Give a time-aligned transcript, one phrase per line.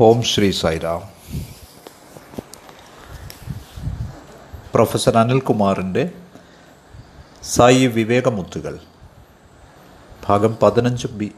[0.00, 1.02] ഓം Shri Sairam.
[4.74, 6.10] Professor അനിൽകുമാറിന്റെ
[7.42, 8.80] സായി വിവേകമുത്തുകൾ
[10.28, 11.32] ഭാഗം പതിനഞ്ച് ബി.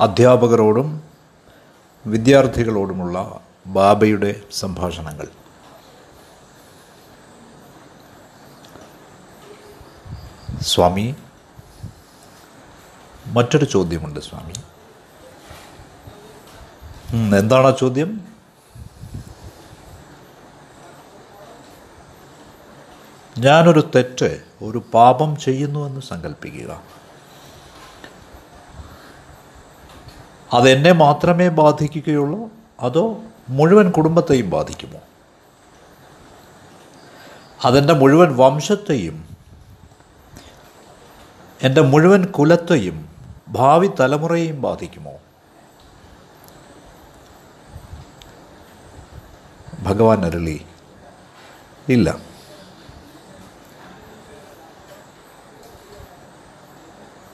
[0.00, 1.02] അധ്യാപകരോടും
[2.06, 5.28] വിദ്യാർത്ഥികളോടുമുള്ള ബാബയുടെ സംഭാഷണങ്ങൾ.
[10.60, 11.16] സ്വാമി
[13.26, 14.52] മറ്റൊരു ചോദ്യമുണ്ട് സ്വാമി.
[17.14, 18.20] എന്താണ് ആ ചോദ്യം?
[23.38, 26.82] ഞാനൊരു തെറ്റ് ഒരു പാപം ചെയ്യുന്നുവെന്ന് സങ്കല്പിക്കുക
[30.52, 32.50] അതെന്നെ മാത്രമേ ബാധിക്കുകയുള്ളൂ
[32.80, 35.00] അതോ മുഴുവൻ കുടുംബത്തെയും ബാധിക്കുമോ?
[37.64, 39.28] അതെന്റെ മുഴുവൻ വംശത്തെയും
[41.62, 43.08] എന്റെ മുഴുവൻ കുലത്തെയും
[43.48, 45.23] ഭാവി തലമുറയെയും ബാധിക്കുമോ?
[49.82, 50.66] ഭഗവാൻ അരുളി.
[51.88, 52.18] ഇല്ല.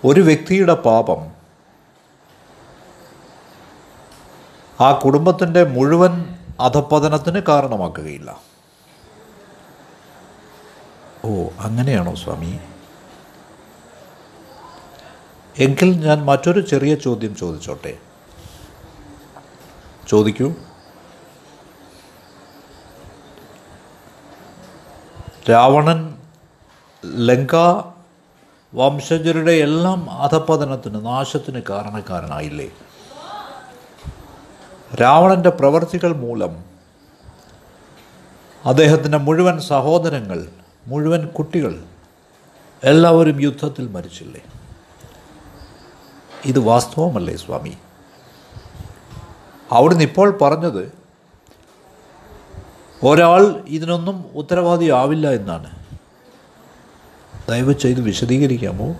[0.04, 1.40] ഒരു വ്യക്തിയുടെ പാപം
[4.80, 8.40] ആ കുടുംബത്തിന്റെ മുഴുവൻ അധപ്പതനത്തിന് കാരണമാക്കുകയില്ല.
[11.24, 12.60] ഓ അങ്ങനെയാണോ സ്വാമി?
[15.58, 17.98] എങ്കിൽ ഞാൻ മറ്റൊരു ചെറിയ ചോദ്യം ചോദിച്ചോട്ടെ?
[20.08, 20.52] ചോദിക്കൂ.
[25.48, 26.18] രാവണൻ
[27.04, 27.56] ലങ്ക
[28.74, 32.70] വംശജരുടെ എല്ലാം അധപതനത്തിന് നാശത്തിന് കാരണക്കാരനായില്ലേ?
[34.94, 36.64] രാവണന്റെ പ്രവർത്തികൾ മൂലം
[38.66, 40.48] അദ്ദേഹത്തിന്റെ മുഴുവൻ സഹോദരങ്ങൾ
[40.86, 41.84] മുഴുവൻ കുട്ടികൾ
[42.84, 44.40] എല്ലാവരും യുദ്ധത്തിൽ മരിച്ചില്ലേ?
[46.44, 47.78] ഇത് വാസ്തവമല്ലേ സ്വാമി?
[49.72, 50.99] അവിടുന്ന് ഇപ്പോൾ പറഞ്ഞത്
[53.04, 55.70] ഒരാൾ ഇതിനൊന്നും ഉത്തരവാദിയാവില്ല എന്നാണ്.
[57.48, 58.94] ദയവ് ചെയ്ത് വിശദീകരിക്കാമോ?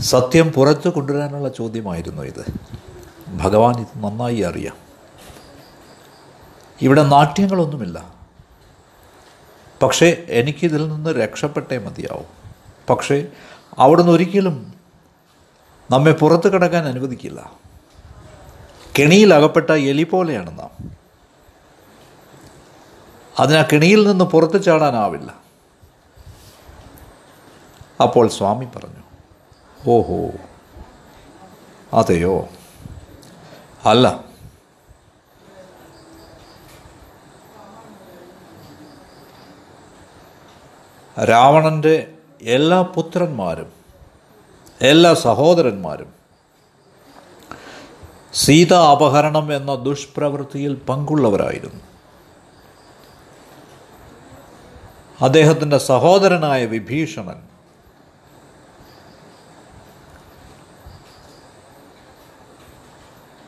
[0.00, 2.44] സത്യം പുറത്ത് കൊണ്ടുവരാനുള്ള ചോദ്യമായിരുന്നു ഇത്.
[3.28, 4.76] ഭഗവാൻ ഇത് നന്നായി അറിയാം.
[6.82, 8.14] ഇവിടെ നാട്യങ്ങളൊന്നുമില്ല.
[9.82, 12.26] പക്ഷേ എനിക്കിതിൽ നിന്ന് രക്ഷപ്പെട്ടേ മതിയാവും.
[12.90, 13.26] പക്ഷേ
[13.78, 14.74] അവിടുന്ന് ഒരിക്കലും
[15.90, 17.69] നമ്മെ പുറത്ത് കിടക്കാൻ അനുവദിക്കില്ല.
[18.98, 20.90] കെണിയിൽ അകപ്പെട്ട എലി പോലെയാണ് നാം.
[23.38, 25.34] അതിനാ കെണിയിൽ നിന്ന് പുറത്തു ചാടാനാവില്ല.
[28.02, 29.02] അപ്പോൾ സ്വാമി പറഞ്ഞു
[29.88, 30.30] ഓഹോ
[31.92, 32.48] അതെയോ?
[33.84, 34.24] അല്ല.
[41.24, 43.72] രാവണന്റെ എല്ലാ പുത്രന്മാരും
[44.80, 46.19] എല്ലാ സഹോദരന്മാരും
[48.34, 51.80] സീത അപഹരണം എന്ന ദുഷ്പ്രവൃത്തിയിൽ പങ്കുള്ളവരായിരുന്നു.
[55.20, 57.42] അദ്ദേഹത്തിന്റെ സഹോദരനായ വിഭീഷണൻ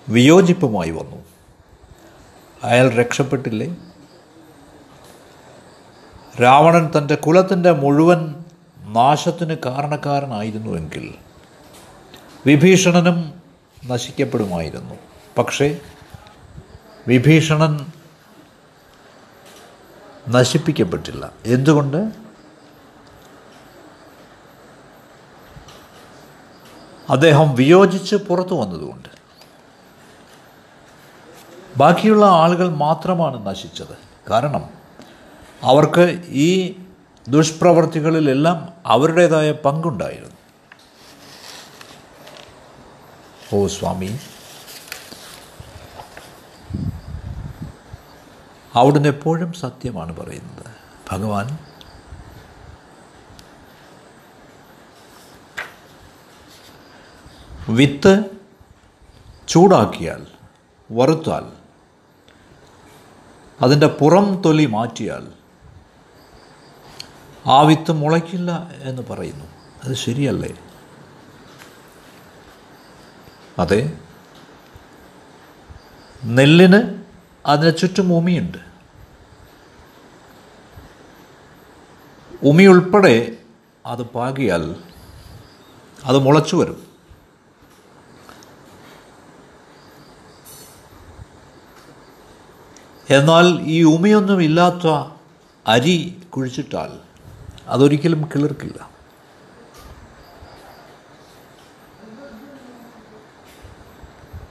[0.09, 1.25] വിയോജിപ്പുമായി വന്നു.
[2.63, 3.77] അയാൾ രക്ഷപ്പെട്ടില്ലേ?
[6.43, 8.45] രാവണൻ തന്റെ കുലത്തിന്റെ മുഴുവൻ
[8.81, 11.15] നാശത്തിന് കാരണക്കാരനായിരുന്നുവെങ്കിൽ
[12.47, 13.42] വിഭീഷണനും
[13.87, 14.95] നശിക്കപ്പെടുമായിരുന്നു.
[15.39, 15.81] പക്ഷേ
[17.09, 17.93] വിഭീഷണൻ
[20.29, 21.33] നശിപ്പിക്കപ്പെട്ടില്ല.
[21.47, 22.11] എന്തുകൊണ്ട്?
[27.11, 29.09] അദ്ദേഹം വിയോജിച്ച് പുറത്തു വന്നതുകൊണ്ട്.
[31.77, 33.99] ബാക്കിയുള്ള ആളുകൾ മാത്രമാണ് നശിച്ചത്.
[34.31, 34.71] കാരണം
[35.63, 36.81] അവർക്ക് ഈ
[37.29, 40.32] ദുഷ്പ്രവർത്തികളിലെല്ലാം അവരുടേതായ പങ്കുണ്ടായിരുന്നു.
[43.53, 44.19] ഓ സ്വാമി.
[48.75, 50.67] അവിടുന്ന് എപ്പോഴും സത്യമാണ് പറയുന്നത്.
[51.13, 51.59] ഭഗവാൻ
[57.69, 58.25] വിത്ത്
[59.49, 60.27] ചൂടാക്കിയാൽ
[60.93, 61.63] വറുത്താൽ
[63.63, 65.33] അതിന്റെ പുറം തൊലി മാറ്റിയാൽ
[67.47, 69.45] ആ വിത്ത് മുളയ്ക്കില്ല എന്ന് പറയുന്നു.
[69.85, 70.55] അത് ശരിയല്ലേ?
[73.63, 73.81] അതെ.
[76.37, 76.81] നെല്ലിന്
[77.47, 78.61] അതിന് ചുറ്റും ഉമിയുണ്ട്.
[82.51, 83.17] ഉമി ഉൾപ്പെടെ
[83.87, 84.65] അത് പാകിയാൽ
[86.05, 86.79] അത് മുളച്ചു വരും.
[93.11, 94.87] എന്നാൽ ഈ ഉമിയൊന്നും ഇല്ലാത്ത
[95.67, 95.97] അരി
[96.35, 96.93] കുഴിച്ചിട്ടാൽ
[97.69, 98.79] അതൊരിക്കലും കിളിർക്കില്ല.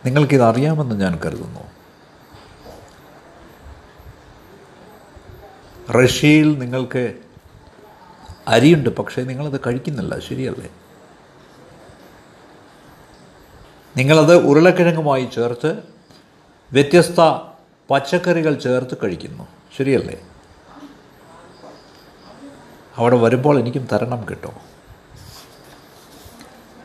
[0.06, 1.59] നിങ്ങൾക്കിത് അറിയാമെന്ന് ഞാൻ കരുതുന്നു.
[5.92, 7.15] റഷ്യയിൽ നിങ്ങൾക്ക്
[8.48, 10.19] അരിയുണ്ട് പക്ഷേ നിങ്ങളത് കഴിക്കുന്നില്ല.
[10.19, 10.69] ശരിയല്ലേ?
[13.98, 15.83] നിങ്ങളത് ഉരുളക്കിഴങ്ങുമായി ചേർത്ത്
[16.74, 17.19] വ്യത്യസ്ത
[17.89, 19.47] പച്ചക്കറികൾ ചേർത്ത് കഴിക്കുന്നു.
[19.77, 20.21] ശരിയല്ലേ?
[22.97, 24.54] അവിടെ വരുമ്പോൾ എനിക്കും തരണം കിട്ടും.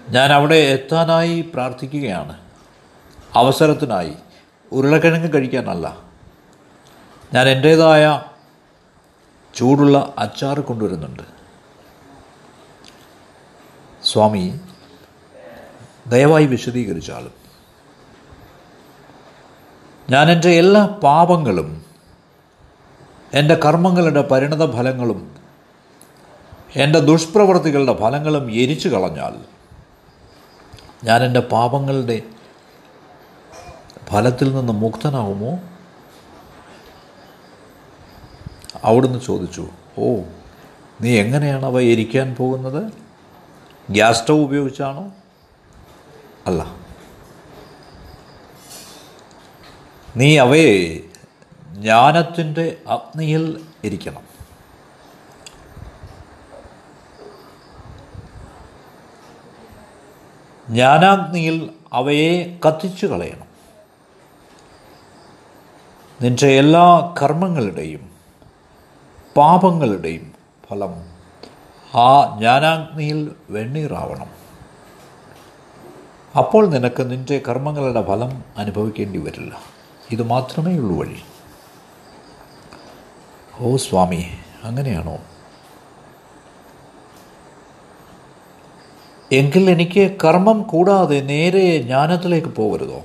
[0.09, 2.46] ഞാൻ അവിടെ എത്താനായി പ്രാർത്ഥിക്കുകയാണ്.
[3.37, 4.15] അവസരത്തിനായി
[4.73, 5.87] ഉരുളക്കിഴങ്ങ് കഴിക്കാനല്ല.
[7.35, 8.23] ഞാൻ എന്റേതായ
[9.55, 11.23] ചൂടുള്ള അച്ചാർ കൊണ്ടുവരുന്നുണ്ട്.
[14.05, 14.61] സ്വാമി
[16.07, 17.35] ദയവായി വിശദീകരിച്ചാലും
[20.11, 21.85] ഞാൻ എന്റെ എല്ലാ പാപങ്ങളും
[23.35, 25.37] എന്റെ കർമ്മങ്ങളുടെ പരിണത ഫലങ്ങളും
[26.77, 29.35] എന്റെ ദുഷ്പ്രവൃത്തികളുടെ ഫലങ്ങളും എരിച്ചു കളഞ്ഞാൽ
[31.05, 32.23] ഞാൻ എന്റെ പാപങ്ങളുടെ
[34.09, 35.59] ഫലത്തിൽ നിന്ന് മുക്തനാവുമോ
[38.85, 39.69] അവിടുന്ന് ചോദിച്ചു
[39.99, 40.21] ഓ
[41.01, 42.93] നീ എങ്ങനെയാണ് അവ എരിക്കാൻ പോകുന്നത്?
[43.91, 45.13] ഗ്യാസ് സ്റ്റൗ ഉപയോഗിച്ചാണോ?
[46.47, 46.75] അല്ല.
[50.17, 51.01] നീ അവയെ
[51.73, 54.23] ജ്ഞാനത്തിന്റെ അഗ്നിയിൽ ഇരിക്കണം.
[60.69, 63.46] ജ്ഞാനാഗ്നിയിൽ അവയെ കത്തിച്ചു കളയണം.
[66.23, 68.11] നിന്റെ എല്ലാ കർമ്മങ്ങളുടെയും
[69.37, 70.33] പാപങ്ങളുടെയും
[70.69, 70.95] ഫലം
[71.95, 74.31] ആ ജ്ഞാനാഗ്നിയിൽ വെണ്ണീറാവണം.
[76.39, 79.59] അപ്പോൾ നിനക്ക് നിന്റെ കർമ്മങ്ങളുടെ ഫലം അനുഭവിക്കേണ്ടി വരില്ല.
[80.13, 81.21] ഇത് മാത്രമേ ഉള്ളൂ വഴി.
[83.61, 84.27] ഓ സ്വാമി
[84.65, 85.19] അങ്ങനെയാണോ?
[89.33, 93.05] എങ്കിൽ എനിക്ക് കർമ്മം കൂടാതെ നേരെ ജ്ഞാനത്തിലേക്ക് പോകരുതോ?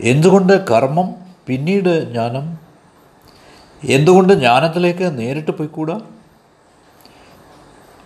[0.00, 2.58] എന്തുകൊണ്ട് കർമ്മം പിന്നീട് ജ്ഞാനം?
[3.84, 6.00] എന്തുകൊണ്ട് ജ്ഞാനത്തിലേക്ക് നേരിട്ട് പോയിക്കൂടാ?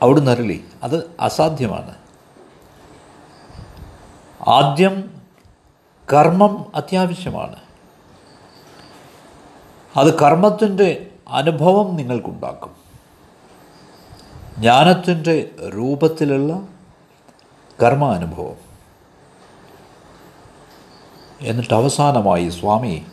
[0.02, 0.64] അവിടുന്ന് അരളി.
[0.82, 1.94] അത് അസാധ്യമാണ്.
[4.48, 5.22] ആദ്യം
[6.12, 7.56] കർമ്മം അത്യാവശ്യമാണ്.
[9.96, 12.76] അത് കർമ്മത്തിന്റെ അനുഭവം നിങ്ങൾക്കുണ്ടാക്കും.
[14.58, 16.69] ജ്ഞാനത്തിന്റെ രൂപത്തിലുള്ള
[17.82, 18.70] കർമാനുഭവം.
[21.40, 23.06] എന്നിട്ട് അവസാനമായി സ്വാമി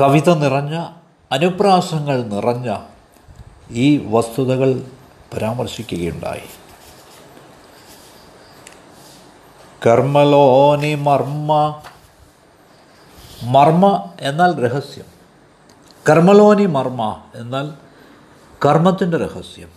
[0.00, 0.86] കവിത നിറഞ്ഞ
[1.32, 2.80] അനുപ്രാസങ്ങൾ നിറഞ്ഞ
[3.70, 4.86] ഈ വസ്തുതകൾ
[5.34, 6.48] പരാമർശിക്കുകയുണ്ടായി.
[9.86, 11.80] കർമ്മലോനി മർമ്മ.
[13.42, 15.04] മർമ്മ എന്നാൽ രഹസ്യം.
[16.08, 17.72] കർമ്മലോനി മർമ്മ എന്നാൽ
[18.64, 19.68] കർമ്മത്തിന്റെ രഹസ്യം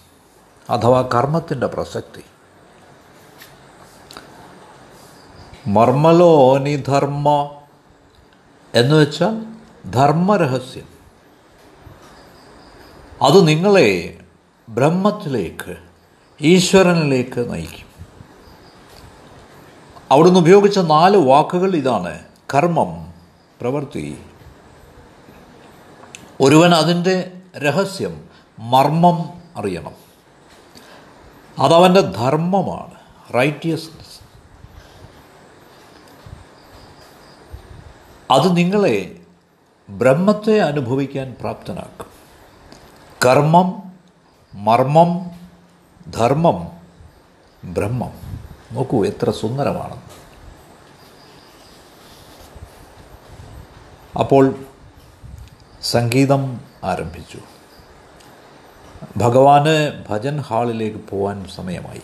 [0.70, 2.24] അഥവാ കർമ്മത്തിന്റെ പ്രസക്തി.
[5.68, 7.50] മർമ്മലോനി ധർമ്മ
[8.76, 9.57] എന്ന് വെച്ചാൽ
[9.92, 10.88] ധർമ്മരഹസ്യം.
[13.22, 14.20] അത് നിങ്ങളെ
[14.70, 15.78] ബ്രഹ്മത്തിലേക്ക്
[16.42, 17.88] ഈശ്വരനിലേക്ക് നയിക്കും.
[20.12, 22.20] അവിടുന്ന് ഉപയോഗിച്ച നാല് വാക്കുകൾ ഇതാണ്
[22.56, 23.14] കർമ്മം
[23.62, 24.22] പ്രവൃത്തി.
[26.42, 28.30] ഒരുവൻ അതിന്റെ രഹസ്യം
[28.60, 30.08] മർമ്മം അറിയണം.
[31.60, 32.94] അതവന്റെ ധർമ്മമാണ്
[33.36, 34.18] റൈറ്റിയസ്നെസ്
[38.34, 39.20] അത് നിങ്ങളെ
[39.90, 42.08] ബ്രഹ്മത്തെ അനുഭവിക്കാൻ പ്രാപ്തനാക്കും.
[43.26, 43.94] കർമ്മം
[44.54, 45.32] മർമ്മം
[46.12, 46.68] ധർമ്മം
[47.64, 48.12] ബ്രഹ്മം.
[48.72, 50.02] നോക്കൂ എത്ര സുന്ദരമാണ്.
[54.20, 54.56] അപ്പോൾ
[55.82, 57.40] സംഗീതം ആരംഭിച്ചു.
[59.18, 62.02] ഭഗവാന് ഭജൻ ഹാളിലേക്ക് പോകാൻ സമയമായി.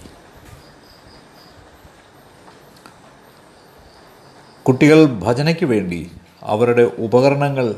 [4.64, 6.12] കുട്ടികൾ ഭജനയ്ക്ക് വേണ്ടി
[6.44, 7.76] അവരുടെ ഉപകരണങ്ങൾ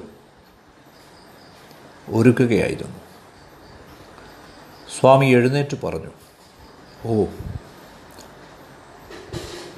[2.09, 2.97] ഒരുക്കുകയായിരുന്നു.
[4.99, 6.09] സ്വാമി എഴുന്നേറ്റ് പറഞ്ഞു
[7.05, 7.25] ഓ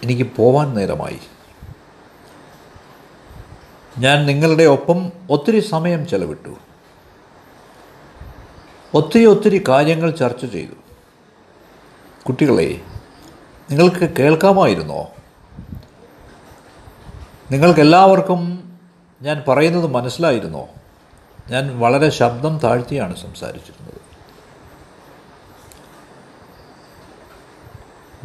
[0.04, 1.20] എനിക്ക് പോവാൻ നേരമായി.
[3.98, 6.56] ഞാൻ നിങ്ങളുടെ ഒപ്പം ഒത്തിരി സമയം ചെലവിട്ടു.
[8.94, 10.74] ഒത്തിരി ഒത്തിരി കാര്യങ്ങൾ ചർച്ച ചെയ്തു.
[12.28, 12.82] കുട്ടികളെ
[13.70, 15.08] നിങ്ങൾക്ക് കേൾക്കാമായിരുന്നോ?
[17.52, 18.57] നിങ്ങൾക്കെല്ലാവർക്കും
[19.22, 20.68] ഞാൻ പറയുന്നത് മനസ്സിലായിരുന്നോ?
[21.50, 24.02] ഞാൻ വളരെ ശബ്ദം താഴ്ത്തിയാണ് സംസാരിച്ചിരുന്നത്.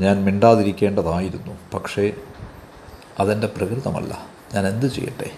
[0.03, 2.13] ഞാൻ മിണ്ടാതിരിക്കേണ്ടതായിരുന്നു പക്ഷേ
[3.19, 4.27] അതെന്റെ പ്രകൃതമല്ല.
[4.55, 5.31] ഞാൻ എന്തു ചെയ്യട്ടെ?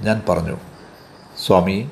[0.00, 0.58] ഞാൻ പറഞ്ഞു
[1.46, 1.90] സ്വാമി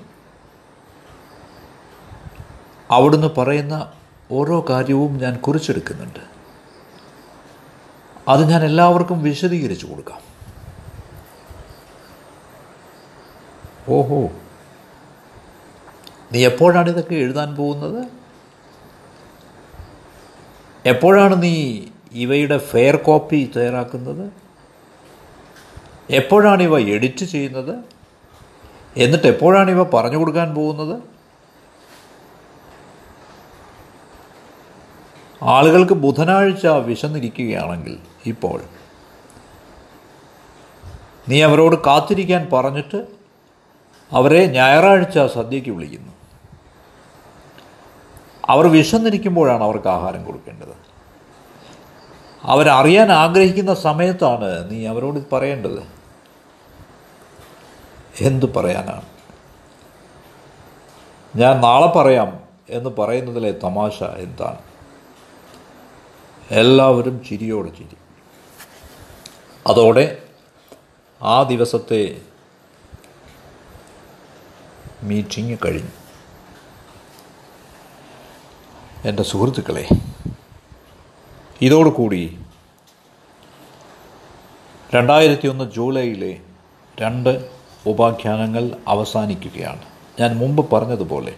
[2.91, 3.93] അവിടുന്ന് പറയുന്ന
[4.31, 6.19] ഓരോ കാര്യവും ഞാൻ കുറിച്ചെടുക്കുന്നുണ്ട്.
[8.29, 10.30] അത് ഞാൻ എല്ലാവർക്കും വിശദീകരിച്ചു കൊടുക്കാം.
[13.90, 14.20] ഓഹോ.
[16.32, 18.00] നീ എപ്പോഴാണ് ഇതൊക്കെ എഴുതാൻ പോകുന്നത്?
[20.87, 21.54] എപ്പോഴാണ് നീ
[22.12, 24.30] ഇവയുടെ ഫെയർ കോപ്പി തയ്യാറാക്കുന്നത്?
[26.11, 27.75] എപ്പോഴാണ് ഇവ എഡിറ്റ് ചെയ്യുന്നത്?
[28.97, 30.97] എന്നിട്ട് എപ്പോഴാണ് ഇവ പറഞ്ഞു കൊടുക്കാൻ പോകുന്നത്?
[35.42, 38.59] ആളുകൾക്ക് ബുധനാഴ്ച വിശന്നിരിക്കുകയാണെങ്കിൽ ഇപ്പോൾ
[41.28, 43.20] നീ അവരോട് കാത്തിരിക്കാൻ പറഞ്ഞിട്ട്
[44.12, 46.12] അവരെ ഞായറാഴ്ച സദ്യയ്ക്ക് വിളിക്കുന്നു.
[48.49, 50.90] അവർ വിശന്നിരിക്കുമ്പോഴാണ് അവർക്ക് ആഹാരം കൊടുക്കേണ്ടത്.
[52.43, 56.00] അവരറിയാൻ ആഗ്രഹിക്കുന്ന സമയത്താണ് നീ അവരോട് പറയേണ്ടത്.
[58.21, 59.02] എന്തു പറയാനാണ്?
[61.37, 62.40] ഞാൻ നാളെ പറയാം
[62.71, 64.59] എന്ന് പറയുന്നതിലെ തമാശ എന്താണ്?
[66.50, 67.97] എല്ലാവരും ചിരിയോട് ചിരി.
[69.67, 70.23] അതോടെ
[71.23, 72.21] ആ ദിവസത്തെ
[75.02, 75.90] മീറ്റിംഗ് കഴിഞ്ഞു.
[79.04, 79.88] എന്റെ സുഹൃത്തുക്കളെ
[81.62, 82.38] ഇതോടുകൂടി
[84.95, 86.40] രണ്ടായിരത്തി ഒന്ന് ജൂലൈയിലെ
[87.00, 87.50] രണ്ട്
[87.87, 89.83] ഉപാഖ്യാനങ്ങൾ അവസാനിക്കുകയാണ്.
[90.21, 91.37] ഞാൻ മുമ്പ് പറഞ്ഞതുപോലെ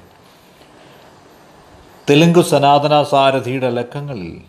[2.11, 4.41] തെലുങ്ക് സനാതന സാരഥിയുടെ ലക്കങ്ങളിൽ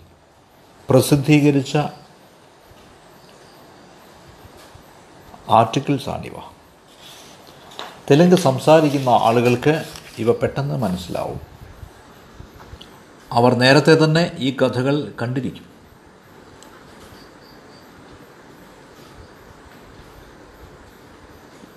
[0.89, 1.77] പ്രസിദ്ധീകരിച്ച
[5.49, 6.52] ആർട്ടിക്കിൾസാണിവ.
[8.11, 9.85] തെലുങ്ക് സംസാരിക്കുന്ന ആളുകൾക്ക്
[10.17, 11.41] ഇവ പെട്ടെന്ന് മനസ്സിലാവും.
[13.31, 15.73] അവർ നേരത്തെ തന്നെ ഈ കഥകൾ കണ്ടിരിക്കും.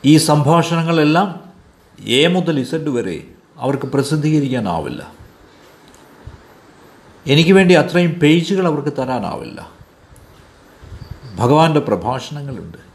[0.04, 1.52] ഈ സംഭാഷണങ്ങളെല്ലാം
[2.06, 5.12] എ മുതൽ ഇസഡ് വരെ അവർക്ക് പ്രസിദ്ധീകരിക്കാനാവില്ല.
[7.26, 9.71] എനിക്ക് വേണ്ടി അത്രയും പേജുകൾ അവർക്ക് തരാനാവില്ല.
[11.37, 12.86] ഭഗവാന്റെ പ്രഭാഷണങ്ങളുണ്ട്.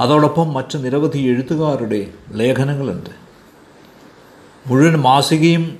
[0.00, 3.10] അതോടൊപ്പം മറ്റ് നിരവധി എഴുത്തുകാരുടെ ലേഖനങ്ങളുണ്ട്.
[4.66, 5.78] മുഴുവൻ മാസികയും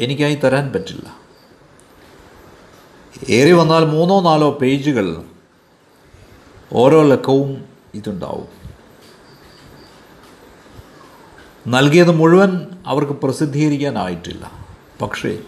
[0.00, 1.16] എനിക്കായി തരാൻ പറ്റില്ല.
[3.30, 5.22] ഏറി വന്നാൽ മൂന്നോ നാലോ പേജുകൾ
[6.72, 7.64] ഓരോ ലക്കവും
[7.94, 8.48] ഇതുണ്ടാവും.
[11.68, 14.66] നൽകിയത് മുഴുവൻ അവർക്ക് പ്രസിദ്ധീകരിക്കാനായിട്ടില്ല.
[15.02, 15.38] പക്ഷേ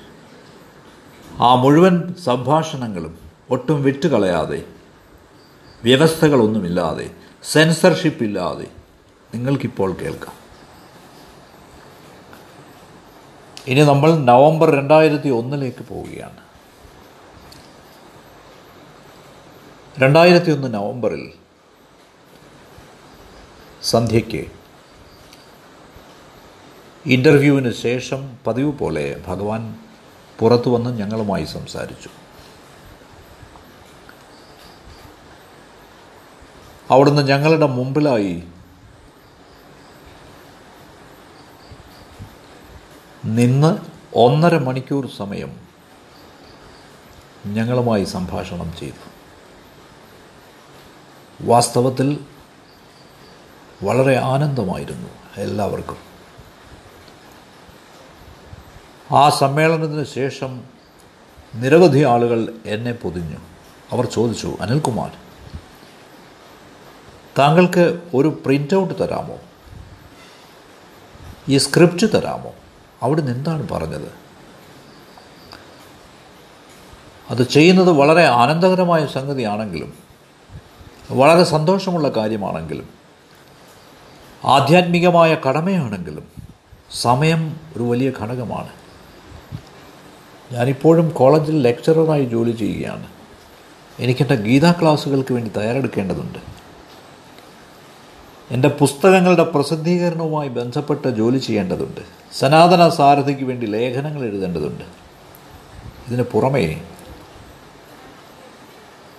[1.38, 3.18] ആ മുഴുവൻ സംഭാഷണങ്ങളും
[3.50, 4.64] ഒട്ടും വിട്ടുകളയാതെ
[5.84, 7.10] വ്യവസ്ഥകളൊന്നുമില്ലാതെ
[7.44, 8.66] സെൻസർഷിപ്പ് ഇല്ലാതെ
[9.34, 10.34] നിങ്ങൾക്കിപ്പോൾ കേൾക്കാം.
[13.66, 16.40] ഇനി നമ്മൾ നവംബർ രണ്ടായിരത്തി ഒന്നിലേക്ക് പോവുകയാണ്.
[19.98, 21.32] രണ്ടായിരത്തി ഒന്ന് നവംബറിൽ
[23.82, 24.46] സന്ധ്യയ്ക്ക്
[27.06, 29.78] ഇന്റർവ്യൂവിന് ശേഷം പതിവ് പോലെ ഭഗവാൻ
[30.38, 32.23] പുറത്തു വന്ന് ഞങ്ങളുമായി സംസാരിച്ചു.
[36.90, 38.44] അവിടുന്ന് ഞങ്ങളുടെ മുമ്പിലായി.
[43.24, 43.78] നിന്ന്
[44.14, 45.56] ഒന്നര മണിക്കൂർ സമയം
[47.46, 49.14] ഞങ്ങളുമായി സംഭാഷണം ചെയ്തു.
[51.44, 52.18] വാസ്തവത്തിൽ
[53.82, 55.96] വളരെ ആനന്ദമായിരുന്നു എല്ലാവർക്കും.
[59.16, 60.64] ആ സമ്മേളനത്തിന് ശേഷം
[61.54, 63.38] നിരവധി ആളുകൾ എന്നെ പൊതിഞ്ഞു.
[63.92, 65.23] അവർ ചോദിച്ചു അനിൽകുമാർ
[67.38, 69.36] താങ്കൾക്ക് ഒരു പ്രിന്റ് ഔട്ട് തരാമോ?
[71.48, 72.52] ഈ സ്ക്രിപ്റ്റ് തരാമോ?
[73.02, 74.24] അവിടുന്ന് എന്താണ് പറഞ്ഞത്?
[77.30, 79.94] അത് ചെയ്യുന്നത് വളരെ ആനന്ദകരമായ സംഗതിയാണെങ്കിലും
[81.10, 82.88] വളരെ സന്തോഷമുള്ള കാര്യമാണെങ്കിലും
[84.44, 86.28] ആധ്യാത്മികമായ കടമയാണെങ്കിലും
[87.00, 88.68] സമയം ഒരു വലിയ ഘടകമാണ്.
[90.52, 93.06] ഞാനിപ്പോഴും കോളേജിൽ ലെക്ചററായി ജോലി ചെയ്യുകയാണ്.
[94.00, 96.38] എനിക്കെന്റെ ഗീതാ ക്ലാസ്സുകൾക്ക് വേണ്ടി തയ്യാറെടുക്കേണ്ടതുണ്ട്.
[98.50, 102.00] എന്റെ പുസ്തകങ്ങളുടെ പ്രസിദ്ധീകരണവുമായി ബന്ധപ്പെട്ട ജോലി ചെയ്യേണ്ടതുണ്ട്.
[102.38, 104.84] സനാതന സാരഥിക്ക് വേണ്ടി ലേഖനങ്ങൾ എഴുതേണ്ടതുണ്ട്.
[106.08, 106.82] ഇതിന് പുറമേ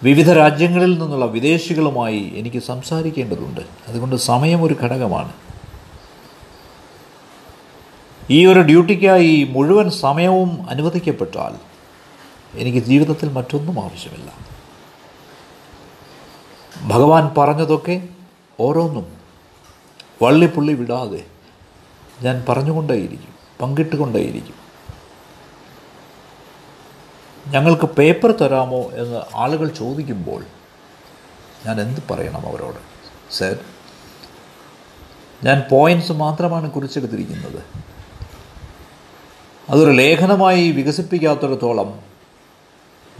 [0.03, 3.61] വിവിധ രാജ്യങ്ങളിൽ നിന്നുള്ള വിദേശികളുമായി എനിക്ക് സംസാരിക്കേണ്ടതുണ്ട്.
[3.87, 5.33] അതുകൊണ്ട് സമയം ഒരു ഘടകമാണ്.
[8.29, 11.55] ഈ ഒരു ഡ്യൂട്ടിക്കായി മുഴുവൻ സമയവും അനുവദിക്കപ്പെട്ടാൽ
[12.59, 14.33] എനിക്ക് ജീവിതത്തിൽ മറ്റൊന്നും ആവശ്യമില്ല.
[16.87, 18.14] ഭഗവാൻ പറഞ്ഞതൊക്കെ
[18.59, 19.17] ഓരോന്നും
[20.23, 21.25] വള്ളിപ്പുള്ളി വിടാതെ
[22.21, 24.65] ഞാൻ പറഞ്ഞുകൊണ്ടേയിരിക്കും പങ്കിട്ടുകൊണ്ടേയിരിക്കും.
[27.47, 30.45] ഞങ്ങൾക്ക് പേപ്പർ തരാമോ എന്ന് ആളുകൾ ചോദിക്കുമ്പോൾ
[31.65, 32.79] ഞാൻ എന്ത് പറയണം അവരോട്?
[33.33, 33.59] സർ
[35.43, 37.63] ഞാൻ പോയിന്റ്സ് മാത്രമാണ് കുറിച്ചെടുത്തിരിക്കുന്നത്.
[39.69, 41.99] അതൊരു ലേഖനമായി വികസിപ്പിക്കാത്തിടത്തോളം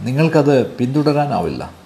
[0.00, 1.85] നിങ്ങൾക്കത് പിന്തുടരാനാവില്ല.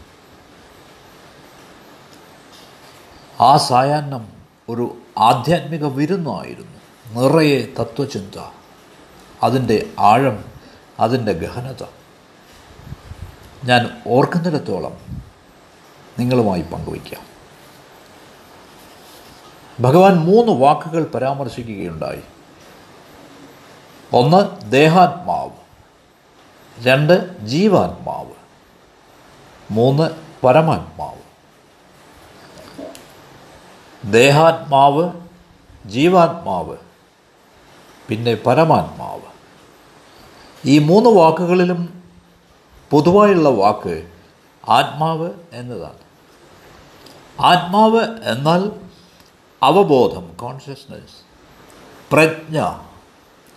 [3.41, 4.29] ആ സായാഹ്നം
[4.69, 6.81] ഒരു ആധ്യാത്മിക വിരുന്നായിരുന്നു.
[7.21, 8.41] നിറയെ തത്വചിന്ത
[9.43, 10.45] അതിന്റെ ആഴം
[11.01, 11.85] അതിന്റെ ഗഹനത.
[13.65, 15.23] ഞാൻ ഓർക്കുന്നിടത്തോളം
[16.19, 17.23] നിങ്ങളുമായി പങ്കുവയ്ക്കാം.
[19.81, 22.23] ഭഗവാൻ മൂന്ന് വാക്കുകൾ പരാമർശിക്കുകയുണ്ടായി.
[24.13, 25.51] ഒന്ന് ദേഹാത്മാവ്.
[26.83, 28.33] രണ്ട് ജീവാത്മാവ്.
[29.71, 30.11] മൂന്ന്
[30.47, 31.30] പരമാത്മാവ്.
[34.05, 35.13] ദേഹാത്മാവ്
[35.87, 36.77] ജീവാത്മാവ്
[38.09, 39.23] പിന്നെ പരമാത്മാവ്.
[40.67, 42.05] ഈ മൂന്ന് വാക്കുകളിലും
[42.91, 44.13] പൊതുവായുള്ള വാക്ക്
[44.69, 45.99] ആത്മാവ് എന്നതാണ്.
[47.41, 48.73] ആത്മാവ് എന്നാൽ
[49.63, 51.23] അവബോധം കോൺഷ്യസ്നസ്
[52.13, 52.79] പ്രജ്ഞ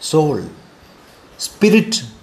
[0.01, 0.49] സോൾ
[1.39, 2.13] സ്പിരിറ്റ്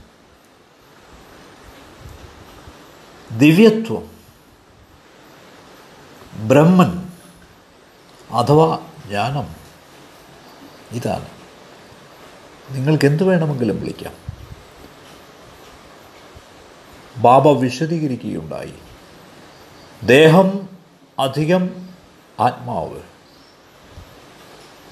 [3.39, 4.11] ദിവ്യത്വം
[6.49, 7.10] ബ്രഹ്മൻ
[8.33, 9.55] അഥവാ ജ്ഞാനം.
[10.93, 11.29] ഇതാണ്.
[12.71, 14.13] നിങ്ങൾക്ക് എന്ത് വേണമെങ്കിലും വിളിക്കാം.
[17.17, 18.75] ബാബ വിശദീകരിക്കുകയുണ്ടായി.
[20.03, 20.69] ദേഹം
[21.19, 21.89] അധികം
[22.41, 23.01] ആത്മാവ്.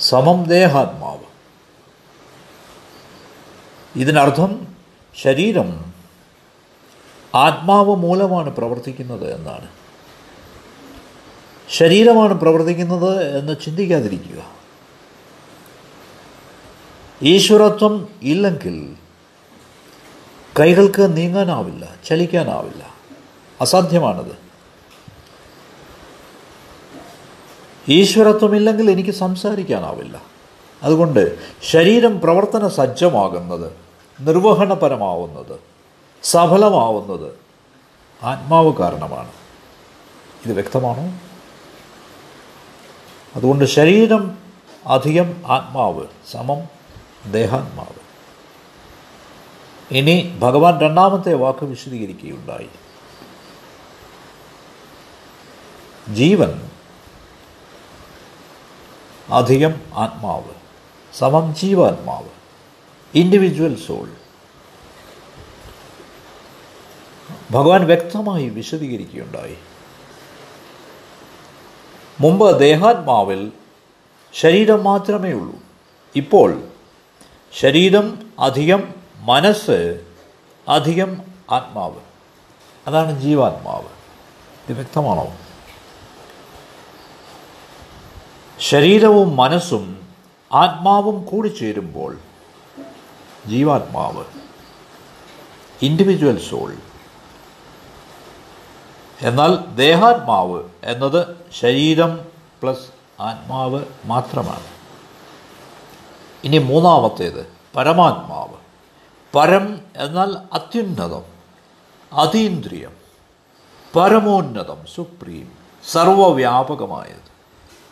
[0.01, 1.25] സമം ദേഹാത്മാവ്.
[3.97, 4.77] ഇതിനർത്ഥം
[5.23, 5.95] ശരീരം
[7.35, 9.69] ആത്മാവ് മൂലമാണ് പ്രവർത്തിക്കുന്നത് എന്നാണ്.
[11.71, 14.59] ശരീരമാണ് പ്രവർത്തിക്കുന്നത് എന്ന് ചിന്തിക്കാതിരിക്കുക.
[17.23, 18.97] ഈശ്വരത്വം ഇല്ലെങ്കിൽ
[20.61, 22.95] കൈകൾക്ക് നീങ്ങാനാവില്ല ചലിക്കാനാവില്ല.
[23.61, 24.39] അസാധ്യമാണത്.
[27.89, 30.23] ഈശ്വരത്വമില്ലെങ്കിൽ എനിക്ക് സംസാരിക്കാനാവില്ല.
[30.83, 33.73] അതുകൊണ്ട് ശരീരം പ്രവർത്തന സജ്ജമാകുന്നത്
[34.21, 35.61] നിർവഹണപരമാവുന്നത്
[36.23, 37.33] സഫലമാവുന്നത്
[38.23, 39.31] ആത്മാവ് കാരണമാണ്.
[40.47, 41.28] ഇത് വ്യക്തമാണോ?
[43.39, 44.39] അതുകൊണ്ട് ശരീരം
[44.87, 46.61] അധികം ആത്മാവ് സമം
[47.33, 47.99] ദേഹാത്മാവ്.
[49.91, 52.69] ഇനി ഭഗവാൻ രണ്ടാമത്തെ വാക്ക് വിശദീകരിക്കുകയുണ്ടായി.
[56.15, 56.71] ജീവൻ
[59.33, 60.55] അധികം ആത്മാവ്
[61.19, 62.29] സമം ജീവാത്മാവ്
[63.15, 64.13] ഇൻഡിവിജ്വൽ സോൾ
[67.51, 69.57] ഭഗവാൻ വ്യക്തമായി വിശദീകരിക്കുകയുണ്ടായി.
[72.21, 73.53] മുമ്പ് ദേഹാത്മാവിൽ
[74.35, 75.59] ശരീരം മാത്രമേ ഉള്ളൂ.
[76.17, 76.63] ഇപ്പോൾ
[77.53, 80.01] ശരീരം അധികം മനസ്സ്
[80.69, 82.01] അധികം ആത്മാവ്.
[82.87, 83.89] അതാണ് ജീവാത്മാവ്.
[84.69, 85.33] ഇത് വ്യക്തമാണോ?
[88.61, 90.09] ശരീരവും മനസ്സും
[90.53, 92.19] ആത്മാവും കൂടി ചേരുമ്പോൾ
[93.47, 94.25] ജീവാത്മാവ്
[95.83, 96.77] ഇൻഡിവിജ്വൽ സോൾ
[99.23, 102.25] എന്നാൽ ദേഹാത്മാവ് എന്നത് ശരീരം
[102.63, 102.89] പ്ലസ്
[103.21, 104.67] ആത്മാവ് മാത്രമാണ്.
[106.45, 108.55] ഇനി മൂന്നാമത്തേത് പരമാത്മാവ്.
[109.35, 111.25] പരം എന്നാൽ അത്യുന്നതം
[112.13, 112.97] അതീന്ദ്രിയം.
[113.97, 115.53] പരമോന്നതം സുപ്രീം
[115.93, 117.29] സർവവ്യാപകമായത്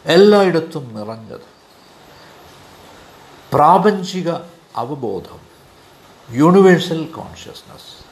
[0.07, 1.57] എല്ലായിടത്തും നിറഞ്ഞത്.
[3.53, 4.31] പ്രാപഞ്ചിക
[4.77, 5.41] അവബോധം
[6.31, 8.06] യൂണിവേഴ്സൽ കോൺഷ്യസ്നസ്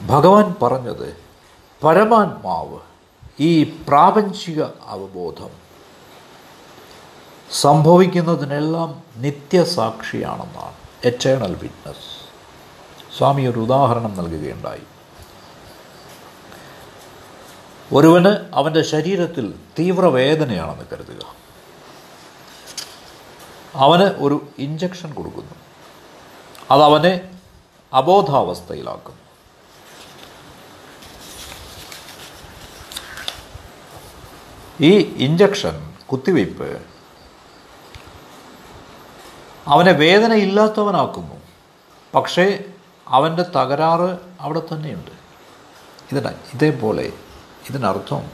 [0.00, 1.16] ഭഗവാൻ പറഞ്ഞത്
[1.84, 2.78] പരമാത്മാവ്
[3.40, 5.62] ഈ പ്രാപഞ്ചിക അവബോധം
[7.60, 10.74] സംഭവിക്കുന്നതിനെല്ലാം നിത്യസാക്ഷിയാണെന്നാണ്.
[11.04, 12.22] എറ്റേണൽ വിറ്റ്നസ്
[13.18, 14.82] സ്വാമി ഒരു ഉദാഹരണം നൽകുകയുണ്ടായി.
[17.92, 21.34] ഒരുവന് അവന്റെ ശരീരത്തിൽ തീവ്രവേദനയാണെന്ന് കരുതുക.
[23.74, 25.54] അവന് ഒരു ഇഞ്ചക്ഷൻ കൊടുക്കുന്നു.
[26.70, 27.20] അതവനെ
[27.92, 29.31] അബോധാവസ്ഥയിലാക്കുന്നു.
[34.80, 36.86] ഈ ഇഞ്ചക്ഷൻ കുത്തിവയ്പ്പ്
[39.66, 41.34] അവനെ വേദന ഇല്ലാത്തവനാക്കുന്നു.
[42.14, 42.64] പക്ഷേ
[43.08, 45.10] അവന്റെ തകരാറ് അവിടെ തന്നെയുണ്ട്.
[46.12, 47.12] ഇതിന് ഇതേപോലെ
[47.70, 48.30] ഇതിനർത്ഥം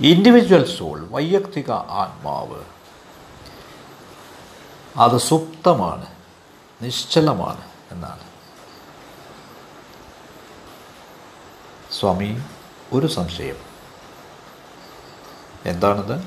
[0.00, 2.64] ഇൻഡിവിജ്വൽ സോൾ വൈയക്തിക ആത്മാവ്
[4.96, 6.06] അത് സുപ്തമാണ്
[6.82, 8.24] നിശ്ചലമാണ് എന്നാണ്.
[11.92, 12.42] സ്വാമി
[12.92, 13.69] ഒരു സംശയം.
[15.66, 16.24] എന്താണത്?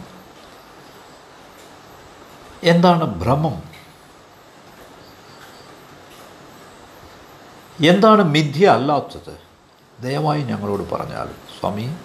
[2.64, 3.74] എന്താണ് ഭ്രമം?
[7.90, 9.38] എന്താണ് മിഥ്യ അല്ലാത്തത്?
[10.02, 11.96] ദയവായി ഞങ്ങളോട് പറഞ്ഞാൽ സ്വാമി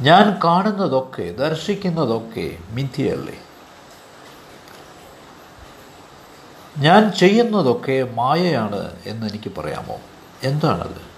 [0.00, 3.38] ഞാൻ കാണുന്നതൊക്കെ ദർശിക്കുന്നതൊക്കെ മിഥ്യയല്ലേ?
[6.78, 9.98] ഞാൻ ചെയ്യുന്നതൊക്കെ മായയാണ് എന്ന് എനിക്ക് പറയാമോ?
[10.42, 11.11] എന്താണത്?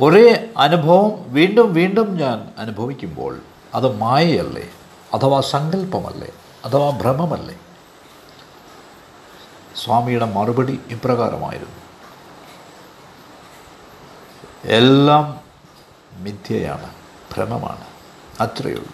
[0.00, 3.40] ഒരേ അനുഭവം വീണ്ടും വീണ്ടും ഞാൻ അനുഭവിക്കുമ്പോൾ
[3.74, 4.68] അത് മായയല്ലേ?
[5.12, 6.28] അഥവാ സങ്കല്പമല്ലേ?
[6.64, 7.58] അഥവാ ഭ്രമമല്ലേ?
[9.76, 11.74] സ്വാമിയുടെ മറുപടി ഇപ്രകാരമായിരുന്നു.
[14.64, 15.40] എല്ലാം
[16.12, 16.94] മിഥ്യയാണ്
[17.34, 17.84] ഭ്രമമാണ്
[18.40, 18.92] അത്രയേ ഉള്ളൂ.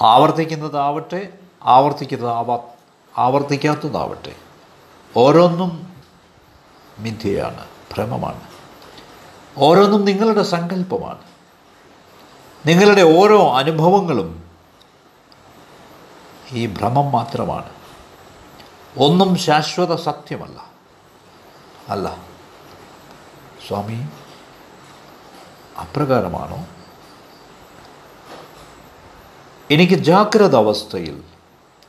[0.00, 1.28] ആവർത്തിക്കുന്നതാവട്ടെ
[1.62, 2.58] ആവർത്തിക്കുന്നതാവാ
[3.18, 4.34] ആവർത്തിക്കാത്തതാവട്ടെ
[5.16, 5.96] ഓരോന്നും
[6.98, 8.51] മിഥ്യയാണ് ഭ്രമമാണ്.
[9.58, 11.18] ഓരോന്നും നിങ്ങളുടെ സങ്കല്പമാണ്.
[12.66, 14.50] നിങ്ങളുടെ ഓരോ അനുഭവങ്ങളും
[16.52, 17.70] ഈ ഭ്രമം മാത്രമാണ്.
[18.98, 20.70] ഒന്നും ശാശ്വത സത്യമല്ല.
[21.88, 22.16] അല്ല
[23.68, 24.08] സ്വാമി
[25.80, 26.66] അപ്രകാരമാണോ?
[29.70, 31.22] എനിക്ക് ജാഗ്രത അവസ്ഥയിൽ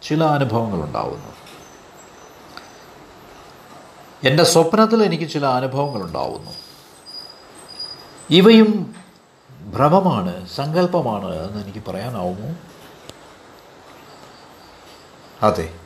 [0.03, 1.33] ചില അനുഭവങ്ങളുണ്ടാവുന്നു.
[4.23, 6.62] എന്റെ സ്വപ്നത്തിൽ എനിക്ക് ചില അനുഭവങ്ങൾ ഉണ്ടാവുന്നു
[8.33, 8.95] ഇവയും
[9.75, 12.55] ഭ്രമമാണ് സങ്കല്പമാണ് എന്ന് എനിക്ക് പറയാനാവുമോ?
[15.47, 15.79] അതെ.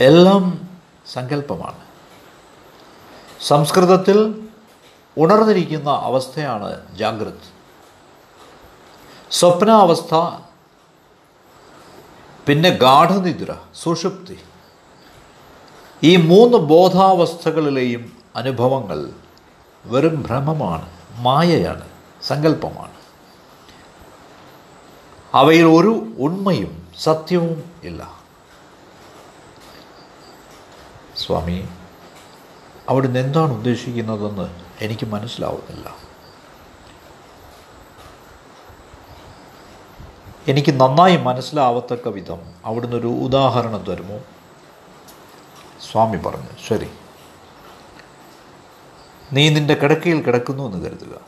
[0.00, 0.68] എല്ലാം
[1.12, 1.78] സങ്കല്പമാണ്.
[3.40, 4.48] സംസ്കൃതത്തിൽ
[5.18, 7.58] ഉണർന്നിരിക്കുന്ന അവസ്ഥയാണ് ജാഗ്രത്.
[9.30, 10.42] സ്വപ്നാവസ്ഥ
[12.46, 14.38] പിന്നെ ഗാഠനിദ്ര സുഷുപ്തി.
[16.02, 19.27] ഈ മൂന്ന് ബോധാവസ്ഥകളിലെയും അനുഭവങ്ങൾ
[19.86, 21.88] വെറും ഭ്രമമാണ് മായയാണ്
[22.22, 22.92] സങ്കല്പമാണ്.
[25.34, 28.20] അവയിൽ ഒരു ഉണ്മയും സത്യവും ഇല്ല.
[31.16, 31.68] സ്വാമി
[32.88, 35.96] അവിടുന്ന് എന്താണ് ഉദ്ദേശിക്കുന്നതെന്ന് എനിക്ക് മനസ്സിലാവുന്നില്ല.
[40.48, 44.18] എനിക്ക് നന്നായി മനസ്സിലാവത്തക്ക വിധം അവിടുന്ന് ഒരു ഉദാഹരണം തരുമോ?
[45.92, 46.90] സ്വാമി പറഞ്ഞു ശരി.
[49.32, 51.20] നീ നിന്റെ കിടക്കയിൽ കിടക്കുന്നു എന്ന് കരുതുക.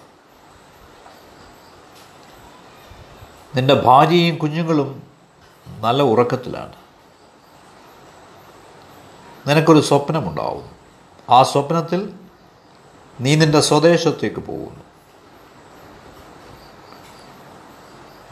[3.57, 5.03] നിന്റെ ഭാര്യയും കുഞ്ഞുങ്ങളും
[5.81, 6.73] നല്ല ഉറക്കത്തിലാണ്.
[9.47, 10.71] നിനക്കൊരു സ്വപ്നമുണ്ടാവും
[11.31, 12.13] ആ സ്വപ്നത്തിൽ
[13.21, 14.81] നീ നിന്റെ സ്വദേശത്തേക്ക് പോകുന്നു.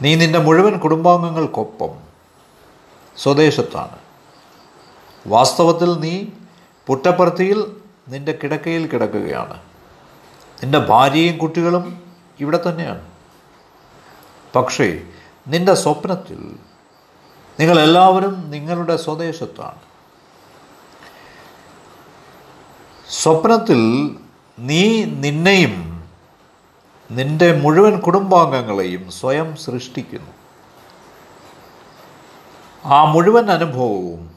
[0.01, 1.89] നീ നിന്റെ മുഴുവൻ കുടുംബാംഗങ്ങൾക്കൊപ്പം
[3.17, 3.99] സ്വദേശത്താണ്.
[5.27, 6.25] വാസ്തവത്തിൽ നീ
[6.87, 7.78] പുട്ടപ്പർത്തിയിൽ
[8.09, 9.59] നിന്റെ കിടക്കയിൽ കിടക്കുകയാണ്.
[10.63, 13.07] നിന്റെ ഭാര്യയും കുട്ടികളും ഇവിടെ തന്നെയാണ്.
[14.55, 15.01] പക്ഷേ
[15.47, 16.55] നിന്റെ സ്വപ്നത്തിൽ
[17.59, 19.79] നിങ്ങളെല്ലാവരും നിങ്ങളുടെ സ്വദേശത്താണ്.
[23.09, 24.15] സ്വപ്നത്തിൽ
[24.59, 26.09] നീ നിന്നെയും
[27.11, 30.31] നിന്റെ മുഴുവൻ കുടുംബാംഗങ്ങളെയും സ്വയം സൃഷ്ടിക്കുന്നു.
[32.85, 34.28] ആ മുഴുവൻ അനുഭവവും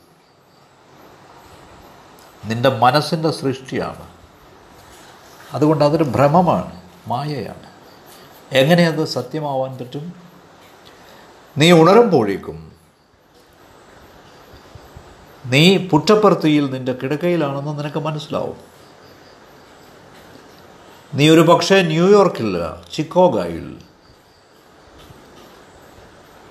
[2.45, 4.09] നിന്റെ മനസ്സിന്റെ സൃഷ്ടിയാണ്.
[5.53, 7.73] അതുകൊണ്ട് അതൊരു ഭ്രമമാണ് മായയാണ്.
[8.53, 10.13] എങ്ങനെ അത് സത്യമാവാൻ പറ്റും?
[11.59, 12.73] നീ ഉണരുമ്പോഴേക്കും
[15.47, 18.57] നീ പുറ്റപ്പുറത്തിയിൽ നിന്റെ കിടക്കയിലാണെന്ന് നിനക്ക് മനസ്സിലാവും.
[21.15, 22.59] നീ ഒരു പക്ഷേ ന്യൂയോർക്കിൽ
[22.93, 23.79] ചിക്കോഗായിൽ.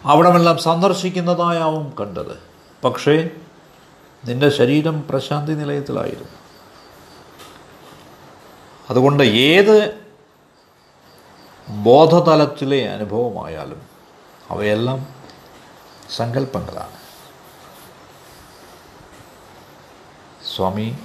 [0.06, 2.40] അവിടമെല്ലാം സന്ദർശിക്കുന്നതായാവും കണ്ടത്.
[2.84, 3.30] പക്ഷേ
[4.26, 6.38] നിന്റെ ശരീരം പ്രശാന്തി നിലയത്തിലായിരുന്നു.
[8.90, 10.02] അതുകൊണ്ട് ഏത്
[11.70, 13.90] ബോധതലത്തിലെ അനുഭവമായാലും
[14.50, 15.16] അവയെല്ലാം
[16.16, 16.98] സങ്കല്പങ്ങളാണ്.
[20.56, 20.98] സ്വാമി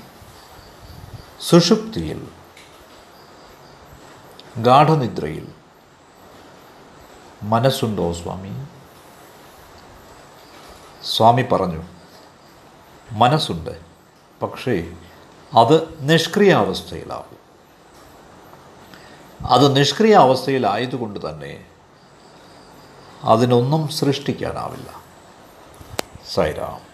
[1.40, 2.28] സുഷുപ്തിയിൽ
[4.58, 5.48] ഗാഠനിദ്രയിൽ
[7.42, 8.66] മനസ്സുണ്ടോ സ്വാമി?
[11.04, 11.95] സ്വാമി പറഞ്ഞു
[13.10, 13.80] മനസ്സുണ്ട്.
[14.42, 14.92] പക്ഷേ
[15.54, 17.46] അത് നിഷ്ക്രിയാവസ്ഥയിലാവും
[19.46, 21.64] അത് നിഷ്ക്രിയാവസ്ഥയിലായതുകൊണ്ട് തന്നെ
[23.24, 25.02] അതിനൊന്നും സൃഷ്ടിക്കാനാവില്ല.
[26.34, 26.85] സൈറാം